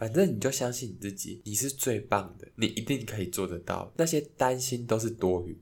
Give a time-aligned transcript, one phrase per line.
[0.00, 5.54] 反正你就相信你自己，你是最棒的，你一定可以做得到，那些担心都是多余。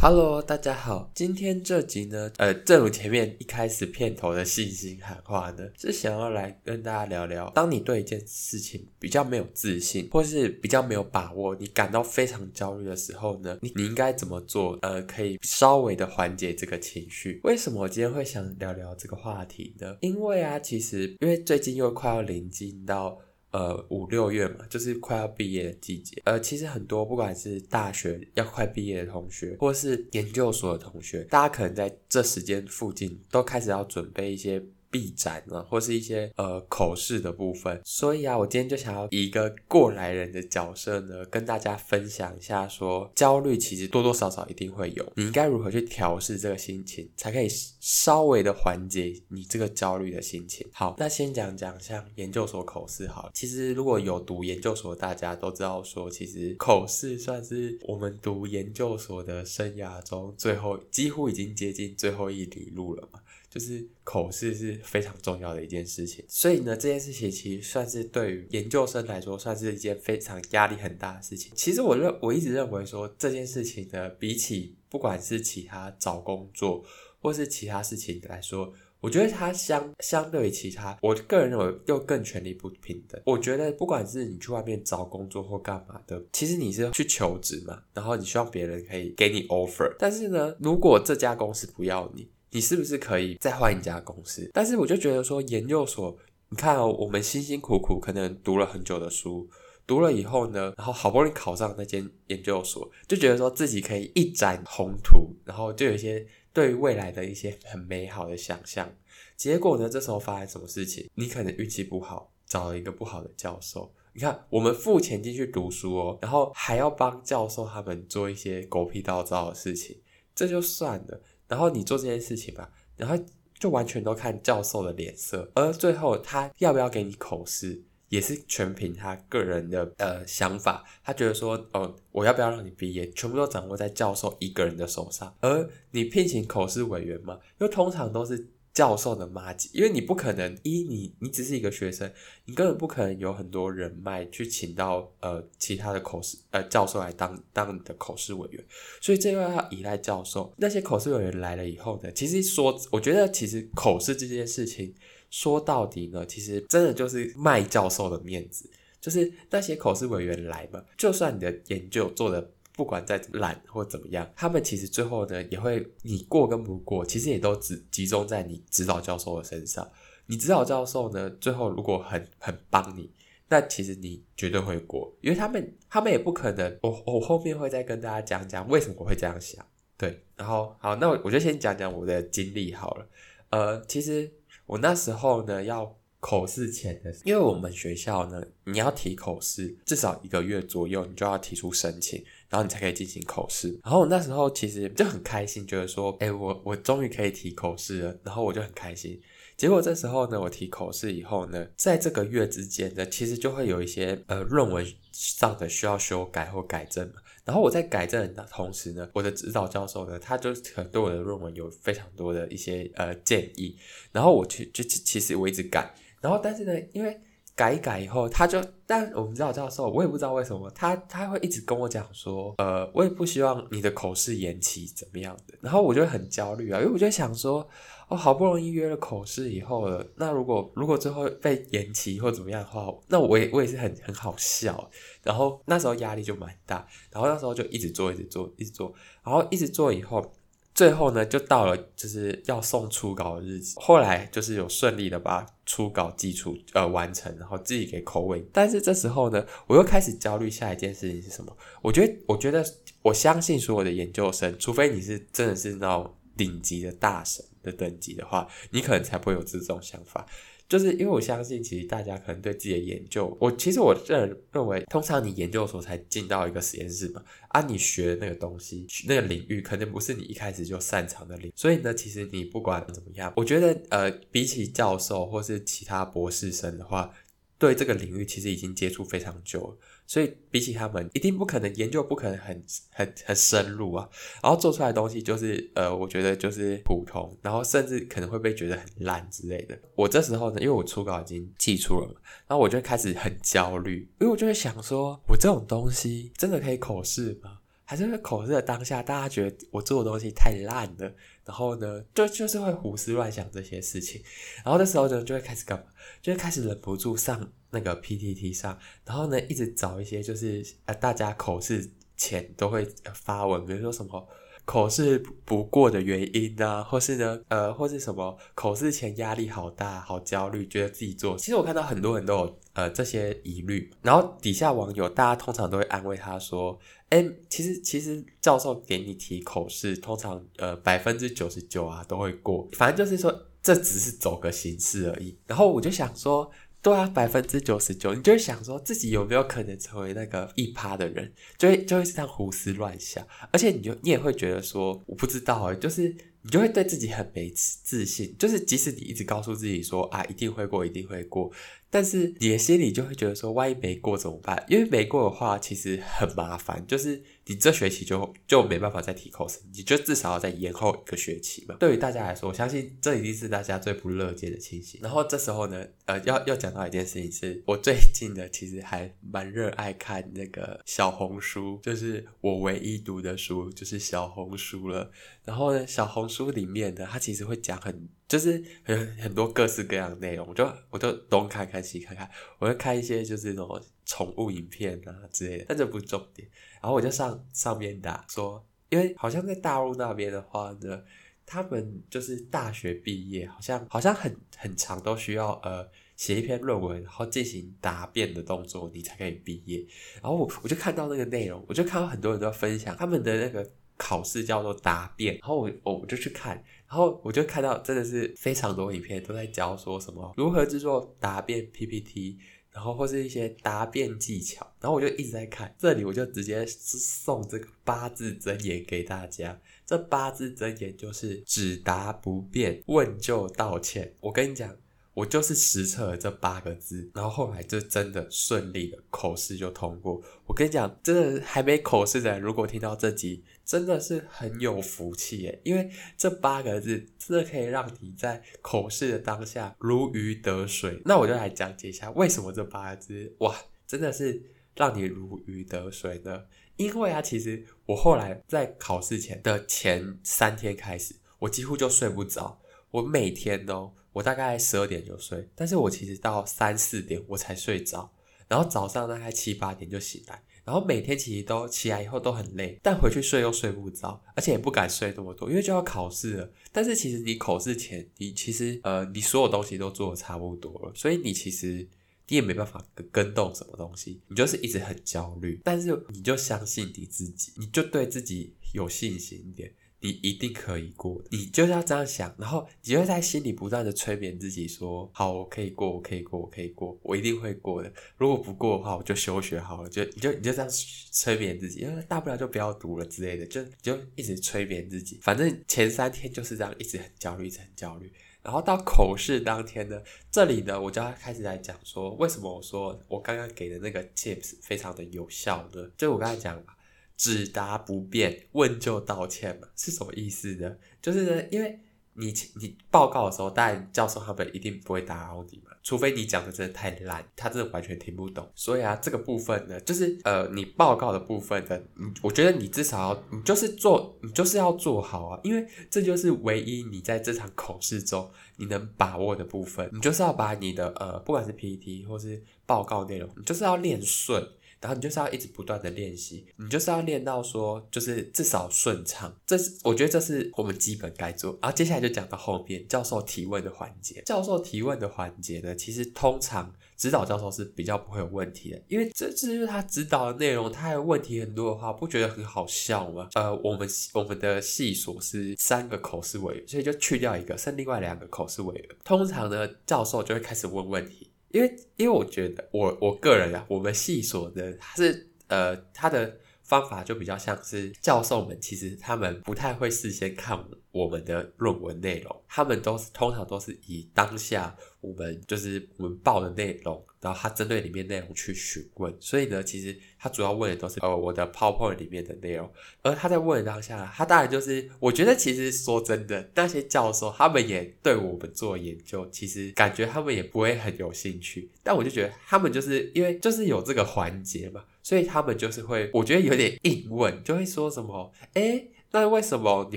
[0.00, 1.10] Hello，大家好。
[1.12, 14.78] 今天这集呢，呃，正如前面一开始片头的信心喊话呢，是想要来跟大家聊聊，当你对一件事情比较没有自信，或是比较没有把握，你感到非常焦虑的时候呢，你你应该怎么做？
[14.82, 17.40] 呃，可以稍微的缓解这个情绪。
[17.42, 19.96] 为什么我今天会想聊聊这个话题呢？
[20.00, 23.18] 因为啊，其实因为最近又快要临近到。
[23.50, 26.20] 呃，五六月嘛，就是快要毕业的季节。
[26.24, 34.62] 呃，其实很多不管是大学要快毕业的同学，或是研究所的同学，大家可能在这时间附近都开始要准备一些。
[34.90, 47.48] 臂展啊，或是一些呃口试的部分，所以啊，我今天就想要以一个过来人的角色呢，跟大家分享一下说，焦虑其实多多少少一定会有，你应该如何去调试这个心情，才可以
[47.80, 50.66] 稍微的缓解你这个焦虑的心情。
[50.72, 63.20] 好，那先讲讲像研究所口试好了，其实如果有读研究所，大家都知道说，其实口试算是我们读研究所的生涯中最后几乎已经接近最后一里路了嘛。
[63.50, 71.50] 就是口试是非常重要的一件事情，所以呢，这件事情其实算是对于研究生来说，算是一件非常压力很大的事情。
[71.56, 76.84] 其实我认我一直认为说，这件事情呢，比起不管是其他找工作
[77.20, 83.18] 或是其他事情来说，我觉得它相相对于其他，我个人认为又更权力不平等。
[83.24, 92.28] 我觉得不管是你去外面找工作或干嘛的，其实你是去求职嘛，然后你希望别人可以给你 offer，但是呢，如果这家公司不要你。
[92.50, 94.50] 你是不是可以再换一家公司？
[94.52, 96.16] 但是我就觉得说，研究所，
[96.48, 99.48] 你看哦，我们辛辛苦苦可能读了很久的书，
[99.86, 108.90] 读了以后呢，然后好不容易考上那间研究所，就觉得说自己可以一展宏图，然后就有一些对于未来的一些很美好的想象。
[109.36, 111.08] 结果呢，这时候发生什么事情？
[111.14, 113.92] 你可能运气不好，找了一个不好的教授。
[114.14, 120.00] 你看，我们付钱进去读书哦，然后还要帮教授他们做一些狗屁倒灶的事情，
[120.34, 121.20] 这就算了。
[121.48, 123.16] 然后你做这件事情吧，然后
[123.58, 130.84] 就完全都看教授的脸色，而最后他要不要给你口试，也是全凭他个人的呃想法。
[131.02, 135.34] 他觉得说，哦、我要不要让你毕业，全部都掌握在教授一个人的手上。
[135.40, 138.48] 而你聘请口试委员嘛，又通常都是。
[138.78, 142.08] 教授的麻吉，因为你不可能一你你只是一个学生，
[142.44, 148.64] 你根本不可能有很多人脉去请到呃其他的口试呃教授来当当你的口试委员，
[149.00, 150.54] 所以这个要依赖教授。
[150.58, 154.94] 那些口试委员来了以后呢，其实说我觉得其实口试这件事情
[155.28, 162.52] 说到底呢，其实真的就是卖教授的面子，就是那些口试委员来嘛，就算你的研究做的。
[162.78, 169.90] 不管再懒或怎么样，他们其实最后呢也会，你过跟不过，其实也都只集中在你指导教授的身上。
[170.26, 173.10] 你指导教授呢，最后如果很很帮你，
[173.48, 176.78] 那其实你绝对会过，因为他们他们也不可能。
[176.82, 179.66] 我我后面会再跟大家讲 讲为什么我会这样想。
[179.96, 183.08] 对，然后好，那我我就先讲讲我的经历好了。
[183.50, 184.32] 呃，其实
[184.66, 185.96] 我那时候呢要。
[186.20, 193.78] 口试前的，因为我们学校呢，你要提口试，至少一个月左右，你就要提出申请，然后你才可以进行口试。
[193.82, 199.20] 然后那时候其实就很开心，觉得说，哎，我我终于可以提口试了，然后我就很开心。
[199.56, 207.14] 结果这时候呢，我提口试以后呢，在这个月之间呢，其实就会有一些呃论文上的需要修改或改正嘛。
[207.44, 213.76] 然后我在改正的同时呢，我的指导教授呢，他就可能对我的论文有非常多的一些呃建议。
[214.12, 215.92] 然后我去就其实我一直改。
[216.20, 217.18] 然后，但是呢，因为
[217.58, 225.58] 改一改以后，他就，但我们知道教授，我也不知道为什么，他他会一直跟我讲说，呃，我也不希望你的口试延期怎么样的。
[225.60, 227.68] 然后我就很焦虑啊，因为我就想说，
[228.06, 234.88] 哦，好不容易约了口试以后了，那如果如果最后被延期或怎么样的话，那我也我也是很很好笑。
[235.24, 238.94] 然后那时候压力就蛮大，然后那时候就一直做，一直做，一直做，
[239.24, 240.32] 然后一直做以后。
[240.78, 243.80] 最后呢，就到了就是要送初稿的日子。
[243.80, 248.48] 后来就是有顺利的把初稿寄出，呃，完成，然后自己给口尾。
[248.52, 251.56] 但是这时候呢，我又开始焦虑，下一件事情是什么？
[251.82, 252.64] 我觉得，我觉得，
[253.02, 260.24] 我相信所有的研究生，除非你是真的是那种顶级的大神的等级的话，你可能才不会有这种想法。
[260.68, 277.10] 就是因为我相信，其实大家可能对自己的研究，我其实我个人认为，通常你研究所才进到一个实验室嘛，啊，你学的那个东西，那个领域，肯定不是你一开始就擅长的领，所以呢，其实你不管怎么样，我觉得，呃，比起教授或是其他博士生的话，
[277.58, 279.76] 对这个领域其实已经接触非常久了，
[280.06, 284.08] 所以比起他们，一定不可能研究，不可能很很很深入啊。
[284.42, 289.76] 然后做出来的东西就是，呃，我觉得就是普通，然后甚至可能会被觉得很烂之类的。
[289.96, 297.58] 我这时候呢，因为我初稿已经寄出了嘛，然后我就开始很焦虑，因为我就会想说，我这种东西真的可以口试吗？
[297.84, 301.10] 还是在口试的当下，大家觉得我做的东西太烂了，
[301.48, 304.22] 然后呢，就就是会胡思乱想这些事情，
[304.62, 305.86] 然后这时候呢，就会开始干嘛？
[306.20, 314.28] 就会开始忍不住上那个 PTT 上，然后呢，一直找一些就是呃，大家口试前都会发文，比如说什么
[314.68, 321.38] 口试不过的原因啊，或是呢，呃，或是什么口试前压力好大、好焦虑，觉得自己做。
[321.38, 326.78] 其实我看到很多人都有呃这些疑虑，然后底下网友大家通常都会安慰他说。
[327.08, 335.34] 哎，其实其实教授给你提口试，通常呃百分之九十九啊都会过，反正就是说这只是走个形式而已。
[335.46, 346.14] 然后我就想说，对啊，百分之九十九，你就会想说自己有没有可能成为那个一趴的人，就会就会这样胡思乱想，而且你就你也会觉得说，我不知道哎，就是。
[346.40, 351.50] 你就会对自己很没自信，就是即使你一直告诉自己说啊，一定会过，一定会过，
[351.90, 354.64] 但是你的心里就会觉得说，万一没过怎么办？
[354.68, 357.22] 因为没过的话，其实很麻烦，就是。
[357.50, 361.74] 你这学期就就没办法再提口试，你就至少要再延后一个学期嘛。
[361.80, 365.00] 对于大家来说，我相信这一定是大家最不乐见的情形。
[365.02, 375.10] 然后这时候呢，呃，要要讲到一件事情是，我最近呢其实还蛮热爱看那个小红书，就是我唯一读的书就是小红书了。
[375.48, 386.46] 然后呢，小红书里面的，它其实会讲很就是很很多各式各样的内容，我就我就东看看西看看，我会看一些就是那种宠物影片啊之类的，但这不是重点。
[386.82, 391.02] 然后我就上上面打说，因为好像在大陆那边的话呢，
[391.46, 399.78] 他们就是大学毕业，好像好像很很长都需要呃写一篇论文，然后进行答辩的动作，你才可以毕业。
[400.20, 403.66] 然后我我就看到那个内容，我就看到很多人都分享他们的那个
[403.98, 406.54] 考试叫做答辩，然后我我就去看，
[406.88, 412.38] 然后我就看到真的是非常多影片都在教说什么如何制作答辩 PPT。
[412.70, 419.58] 然后或是一些答辩技巧，然后我就一直在看这里，我就直接送这个八字真言给大家。
[419.84, 424.14] 这八字真言就是只答不辩，问就道歉。
[424.20, 424.76] 我跟你讲。
[425.14, 430.22] 我就是实测了这八个字，然后后来就真的顺利的口试就通过。
[430.46, 441.02] 我跟你讲，真的还没口试的人，如果听到这集，真的是很有福气耶，因为这八个字真的可以让你在口试的当下如鱼得水。
[441.04, 443.54] 那我就来讲解一下，为什么这八个字哇，
[443.86, 444.42] 真的是
[444.74, 446.44] 让你如鱼得水呢？
[446.78, 453.94] 因为啊，其实我后来在考试前的前三天开始，我几乎就睡不着，我每天都。
[454.14, 458.10] 我大概十二点就睡，但是我其实到三四点我才睡着，
[458.48, 466.52] 然后早上大概七八点就醒来，然后每天其实都起来以后都很累，但回去睡又睡不着，而且也不敢睡那么多，因为就要考试了。
[466.70, 471.88] 但是其实你考试前，你其实呃你所有东西都做的差不多了，所以你其实
[472.28, 479.72] 你也没办法跟动什么东西，你就是一直很焦虑，但是你就相信你自己，你就对自己有信心一点。
[480.00, 487.92] 你一定可以过的，你就是要这样想，然后你就会在心里不断的催眠自己说：好，我可以过，我可以过，我可以过，我一定会过的。
[488.16, 489.88] 如果不过的话，我就休学好了。
[489.88, 490.70] 就你就你就这样
[491.10, 495.18] 催眠自己，因为大不了就不要读了之类的，就你就一直催眠自己。
[495.20, 498.12] 反正前三天就是这样，一直很焦虑，一直很焦虑。
[498.40, 500.00] 然后到口试当天呢，
[500.30, 505.90] 这里呢，我就要开始来讲说，为什么我说我刚刚给的那个 tips 非常的有效呢？
[505.98, 506.74] 就我刚才讲嘛。
[507.18, 510.76] 只答不辩，问就道歉嘛，是什么意思呢？
[511.02, 511.80] 就是呢，因为
[512.14, 518.48] 你你报告的时候，当然教授他们一定不会打扰你嘛，除非你讲的真的太烂，他真的完全听不懂。
[518.54, 521.80] 所以啊，这个部分呢，就是呃，你报告的部分的，
[522.22, 534.44] 我觉得你至少要，你就是做，你就是要做好啊，因为这就是唯一你在这场口试中你能把握的部分，你就是要把你的呃，不管是 PPT 或是报告内容，你就是要练顺。
[534.80, 539.34] 然后你就是要一直不断的练习，你就是要练到说，就是至少顺畅。
[539.46, 541.58] 这是我觉得这是我们基本该做。
[541.60, 544.22] 然后接下来就讲到后面教授提问的环节。
[544.26, 550.70] 教授提问的环节呢，其实通常指导教授是比较不会有问题的，因为这是他指导的内容。
[550.70, 553.28] 他有问题很多的话，不觉得很好笑吗？
[553.34, 558.88] 呃，我们我们的系所是三个口试委员，所以就去掉一个，剩另外两个口试委员。
[559.04, 561.27] 通常呢，教授就会开始问问题。
[561.50, 582.68] 因为，因为我觉得我我个人啊，我们系所的他是呃，他的方法就比较像是教授们，其实他们不太会事先看我们的论文内容，他们都是通常都是以当下我们就是我们报的内容，然后他针对里面内容去询问，所以呢，其实他主要问的都是呃我的 PowerPoint 里面的内容，
[583.02, 599.96] 而他在问的当下，他当然就是我觉得其实说真的，那些教授他们也对我们做研究，其实感觉他们也不会很有兴趣，但我就觉得他们就是因为就是有这个环节嘛，所以他们就是会，我觉得有点硬问，就会说什么，诶那为什么你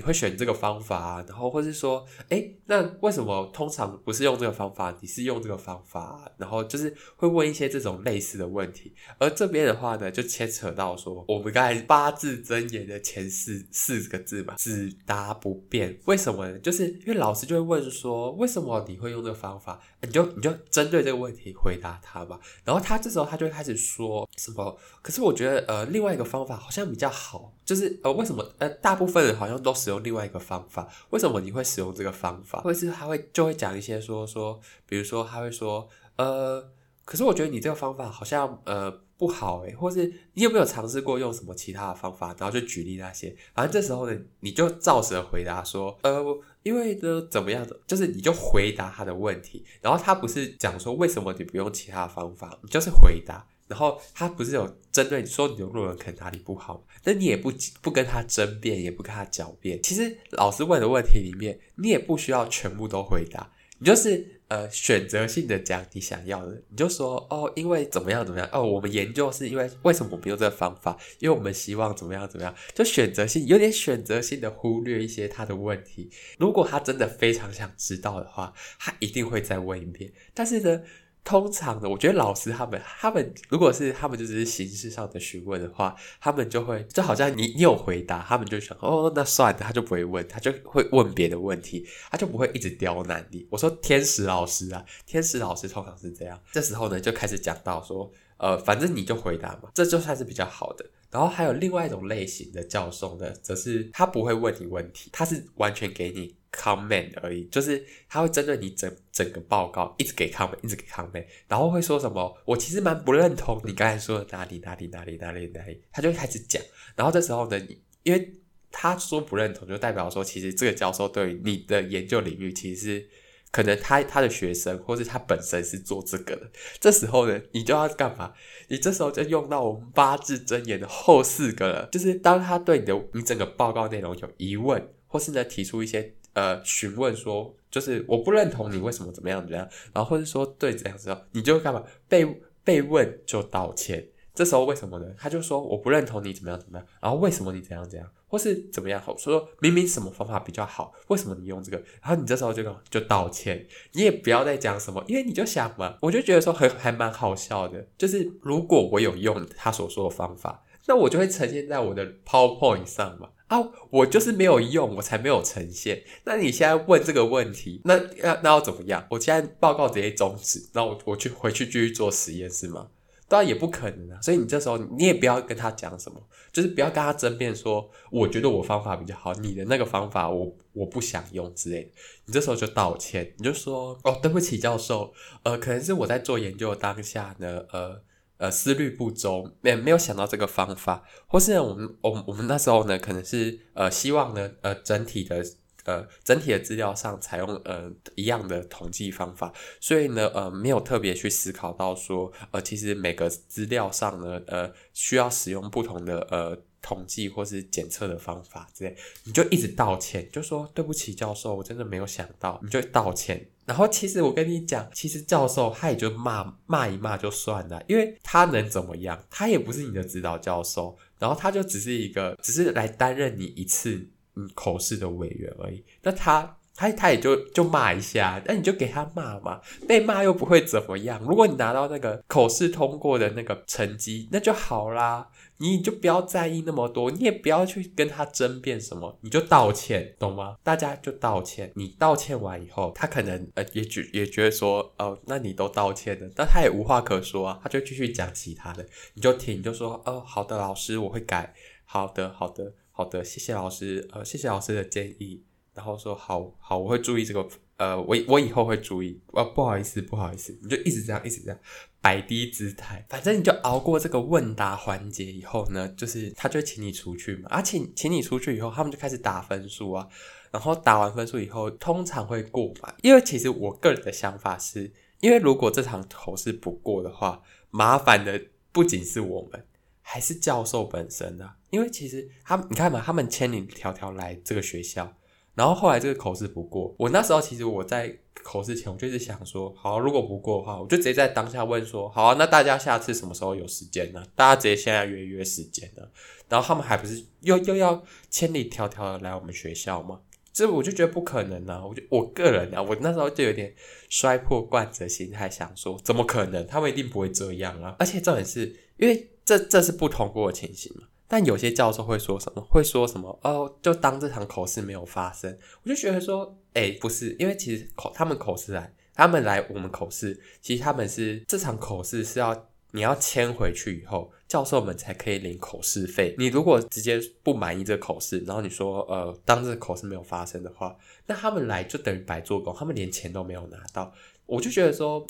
[0.00, 1.22] 会选这个方法？
[1.28, 6.32] 然后或是说，诶，那为什么通常不是用这个方法，你是用这个方法？
[6.38, 8.94] 然后就是会问一些这种类似的问题。
[9.18, 16.00] 而这边的话呢，就牵扯到说，我们刚才八字真言的前四四个字嘛，只答不辩。
[16.06, 16.50] 为什么？
[16.60, 19.78] 就是因为老师就会问说，为什么你会用这个方法？
[20.00, 22.40] 你就你就针对这个问题回答他吧。
[22.64, 24.74] 然后他这时候他就会开始说什么？
[25.02, 29.01] 可是我觉得呃，另外一个方法好像比较好，就是呃，为什么呃大。
[29.04, 32.60] 部分人好像都使用另外一个方法，为什么你会使用这个方法？
[32.60, 36.70] 或者是他会就会讲一些说说，比如说他会说，呃，
[37.04, 42.34] 可是我觉得你这个方法好像呃不好诶，或是你有没有尝试过用什么其他的方法？
[42.38, 46.24] 然后就举例那些，反正这时候呢，你就照实的回答说，呃，
[46.62, 53.46] 因为呢怎么样的，就是你就回答他的问题，然后他不是讲说为什么你不用其他的方法，你就是回答。
[53.72, 57.50] 然后他不是有针对你说你的论文可能哪里不好，但你也不
[57.80, 59.82] 不跟他争辩，也不跟他狡辩。
[59.82, 66.62] 其实老师问的问题里面，你也不需要全部都回答，你就是呃选择性的讲你想要的。
[66.68, 70.98] 你就说哦，因为怎么样怎么样哦，我们研究是因为为什么我们用这个方法？
[71.20, 76.10] 因为我们希望怎么样怎么样，就选择性有点选择性的忽略一些他的问题。
[76.38, 80.12] 如果他真的非常想知道的话，他一定会再问一遍。
[80.34, 80.82] 但是呢，
[81.24, 93.46] 通常的，我觉得老师他们，他们如果是他们就只是形式上的询问的话，他们就会就好像你你有回答，他们就想哦，那算了，他就不会问，他就会问别的问题，他就不会一直刁难你。
[93.50, 100.84] 我说天使老师啊，天使老师通常是这样，这时候呢就开始讲到说，呃，反正你就回答嘛，这就算是比较好的。
[101.10, 116.62] 然后还有另外一种类型的教授呢，则是他不会问你问题，他是完全给你 comment 而已，就是他会针对你整整个报告一直给 comment，一直给 comment，然后会说什么，我其实蛮不认同你刚才说的哪里哪里哪里哪里哪里，他就开始讲。
[116.94, 117.58] 然后这时候呢，
[118.02, 118.34] 因为
[118.70, 123.08] 他说不认同，就代表说其实这个教授对于你的研究领域其实
[123.50, 126.50] 可能他他的学生或是他本身是做这个的。
[126.78, 128.34] 这时候呢，你就要干嘛？
[128.68, 136.14] 你这时候就用到我们八字真言的后四个了，就是当他对你的你整个报告内容有疑问，或是呢提出一些。
[136.34, 141.82] 呃，询问说，就是我不认同你为什么怎么样怎么样，然后或者说对怎样子，你就干嘛？
[142.08, 142.26] 被
[142.64, 145.06] 被问就道歉，这时候为什么呢？
[145.18, 149.02] 他就说我不认同你怎么样怎么样，然后为什么你怎样怎样，或是怎么样？
[149.04, 151.76] 说说明明什么方法比较好，为什么你用这个？
[152.00, 163.28] 然后你这时候就就道歉，你也不要再讲什么，因为你就想嘛，我就觉得说很还蛮好笑的，就是如果我有用他所说的方法，那我就会呈现在我的 PowerPoint 上嘛。
[163.52, 166.02] 啊，我就是没有用，我才没有呈现。
[166.24, 169.06] 那你现在问这个问题，那要那要怎么样？
[169.10, 172.88] 我现在报告直接终止，那我我去回去继续做实验是吗？
[173.28, 174.18] 当然也不可能啊。
[174.22, 176.18] 所以你这时候你也不要跟他讲什么，
[176.50, 181.90] 就是不要跟他争辩说，我觉得我方法比较好，你的那个方法我我不想用之类的。
[182.24, 188.00] 你这时候就道歉，你就说哦，对不起，教授，呃，可能是我在做研究的当下呢，呃。
[188.42, 195.44] 呃，思虑不周，没没有想到这个方法，或是我们我我们那时候呢，可能是呃希望呢，呃整体的
[195.84, 206.58] 呃整体的资料上采用呃一样的统计方法，所以呢呃没有特别去思考到说呃其实每个资料上呢呃需要使用不同的呃。
[206.84, 213.51] 统计或是检测的方法之类，你就一直道歉，就说对不起，教授，我真的没有想到，你就道歉。
[213.64, 219.18] 然后其实我跟你讲，其实教授他也就骂骂一骂就算了，因为他能怎么样？
[219.30, 225.84] 他也不是你的指导教授，然后他就只是一个，只是来担任你一次嗯口试的委员而已。
[226.02, 231.22] 那他他他也就就骂一下，那你就给他骂嘛，被骂又不会怎么样。
[231.22, 235.28] 如果你拿到那个口试通过的那个成绩，那就好啦。
[235.70, 240.56] 你就不要在意那么多，你也不要去跟他争辩什么，你就道歉，懂吗？
[240.64, 241.72] 大家就道歉。
[241.76, 251.54] 你道歉完以后，他可能呃也觉也觉得说，哦，那你都道歉了，但他也无话可说啊，他就继续讲其他的，你就听，你就说，哦，好的，老师，我会改。
[251.84, 255.44] 好的，好的，好的，谢谢老师，呃，谢谢老师的建议。
[255.74, 257.46] 然后说，好好，我会注意这个。
[257.82, 259.20] 呃，我我以后会注意。
[259.32, 261.58] 哦，不好意思，不好意思，你就一直这样，一直这样
[262.00, 263.04] 摆低姿态。
[263.08, 267.48] 反正你就熬过这个问答环节以后呢，就是他就请你出去嘛。
[267.48, 270.06] 啊，请请你出去以后，他们就开始打分数啊。
[270.52, 272.94] 然后打完分数以后，通常会过嘛。
[273.02, 279.64] 因为其实我个人的想法是，因为如果这场考试不过的话，麻烦的不仅是我们。
[280.04, 285.14] 还是教授本身啊，因为其实他，你看嘛，他们千里迢迢来这个学校，
[285.54, 294.24] 然后后来这个口试不过，我那时候其实我在口试前，我就是想说，好，如果不过的话，我就直接在当下问说，好啊，那大家下次什么时候有时间呢？
[294.34, 296.02] 大家直接现在约约时间呢？
[296.48, 300.20] 然后他们还不是又又要千里迢迢的来我们学校吗？
[300.52, 301.82] 这我就觉得不可能啊！
[301.82, 303.74] 我就我个人啊，我那时候就有点
[304.10, 306.66] 摔破罐子的心态，想说怎么可能？
[306.66, 307.96] 他们一定不会这样啊！
[307.98, 311.08] 而且重点是因为这这是不通过的情形嘛。
[311.32, 312.60] 但有些教授会说什么？
[312.68, 313.38] 会说什么？
[313.42, 315.56] 哦，就当这场口试没有发生。
[315.82, 322.68] 我就觉得说，诶，不是，因为其实口他们口试来，他们来我们口试，其实他们是这场口试是要。
[322.94, 326.34] 你要签回去以后，教授们才可以领口试费。
[326.36, 334.12] 你如果直接不满意这口试，然后你说呃，当这口试没有发生的话，那他们来就等于白做工，他们连钱都没有拿到。
[334.44, 335.26] 我就觉得说，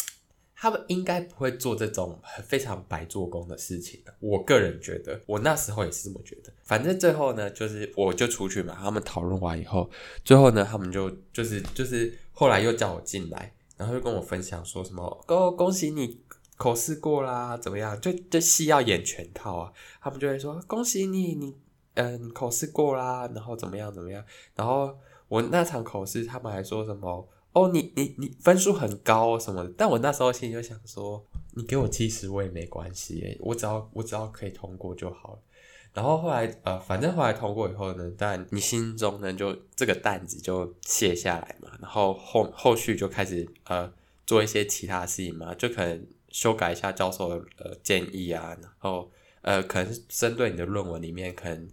[0.63, 2.17] 他们应该不会做这种
[2.47, 4.01] 非常白做工的事情。
[4.21, 6.53] 我个人觉得，我那时候也是这么觉得。
[6.63, 9.91] 反正最后呢，就是我就出去嘛，他们讨论完以后，
[10.25, 16.21] 最后呢，他们就就是就是后来又叫我进来，然后就跟我分享说什么，恭恭喜你。
[16.59, 18.01] 口试过啦，怎么样？
[18.01, 19.73] 就这戏要演全套啊！
[20.01, 21.57] 他们就会说恭喜你，你
[21.95, 24.25] 嗯口试过啦，然后怎么样怎么样？
[24.55, 29.73] 然后我那场口试，他们还说什么哦，你你你分数很高什么的。
[29.77, 35.39] 但我那时候心里就想说，你给我七十我也没关系，我只要我只要可以通过就好了。
[35.95, 41.71] 然后后来呃，反正后来通过以后呢，但你心中呢就这个担子就卸下来嘛。
[41.81, 43.93] 然后后后续就开始呃
[44.27, 46.07] 做一些其他事情嘛，就可能。
[46.33, 51.69] 修改一下教授的呃建议啊，然后呃可能是针对你的论文里面可能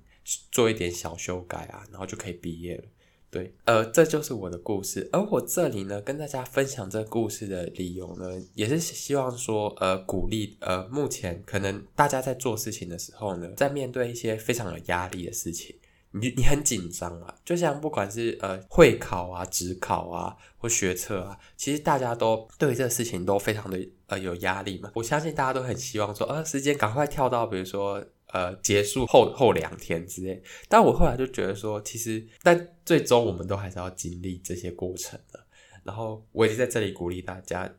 [0.52, 2.84] 做一点小修改啊，然后就可以毕业了。
[3.32, 5.08] 对，呃，这就是我的故事。
[5.12, 15.76] 而我这里呢，跟大家分享这故事的理由呢，也是希望说呃鼓励呃目前可能大家在做事情的时候呢，在面对一些非常有压力的事情。
[16.12, 24.90] 你你很紧张啊，就像不管是呃会考啊、指考啊或学测啊，其实大家都对这事情都非常的呃有压力嘛。
[24.96, 30.42] 我相信大家都很希望说，呃时间赶快跳到比如说呃结束后后两天之类。
[30.68, 35.40] 但我后来就觉得说，其实但最终我们都还是要经历这些过程的。
[35.84, 37.76] 然后我也在这里鼓励大家。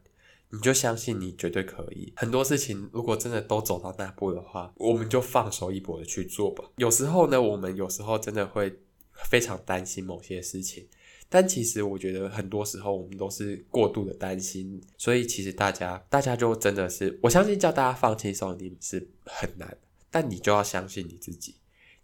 [0.52, 2.12] 你就相信你绝对可以。
[2.16, 6.64] 很多事情如果真的都走到那步的话，我们就放手一搏的去做吧。
[6.74, 8.80] 有时候呢，我们有时候真的会
[9.12, 10.88] 非常担心某些事情，
[11.28, 14.82] 但其实我觉得很多时候我们都是过度的担心。
[14.98, 19.78] 所以其实大家，大家就真的是，我相信叫大家放轻松一定是很难，
[20.10, 21.56] 但你就要相信你自己。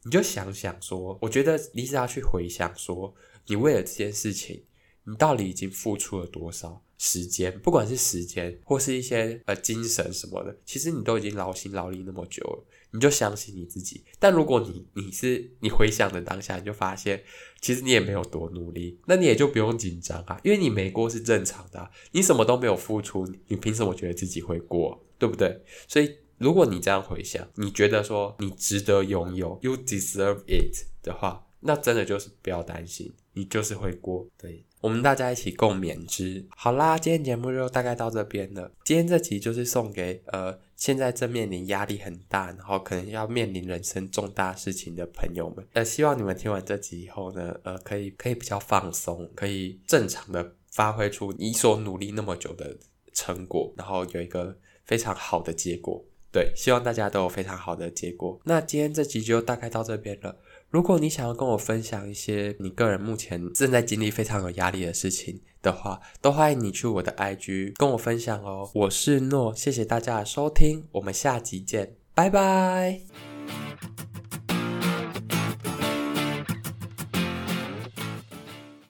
[0.03, 3.14] 你就想想说，我觉得你只要去回想说，
[3.47, 4.62] 你为了这件事情，
[5.05, 6.83] 你到底已经付出了多少？
[6.99, 14.03] 时间，不管是时间或是一些呃精神什么的，其实你都已经劳心劳力那么久了，你就相信你自己。
[14.19, 17.23] 但如果你你是你回想的当下，你就发现
[17.61, 21.90] 其实你也没有多努力，那你也就不用紧张啊，因为你没过是正常的。
[22.12, 25.05] 你什么都没有付出，你凭什么觉得自己会过？
[25.19, 25.62] 对不对？
[25.87, 34.27] 所以如果你这样回想，你觉得说你值得拥有，you deserve it 的话，那真的就是不要担心，你就是会过。
[34.37, 34.64] 对。
[34.83, 36.46] 我们大家一起共勉之。
[36.51, 38.70] 好啦，今天节目就大概到这边了。
[38.85, 45.66] 今天这集就是送给呃现在正面临压力很大，然后可能要面临人生重大事情的朋友们。
[45.72, 52.77] 呃，希望你们听完这集以后呢，呃，可以可以比较放松，可以正常的发挥出你所努力那么久的
[53.12, 56.05] 成果，然后有一个非常好的结果。
[56.37, 58.38] 对，希望大家都有非常好的结果。
[58.44, 60.37] 那今天这集就大概到这边了。
[60.68, 68.70] 如果你想要跟我分享一些你个人目前正在经历非常有压力的事情的话，都欢迎你去我的 IG 跟我分享哦。
[68.75, 73.01] 我是诺，谢谢大家的收听，我们下集见，拜拜。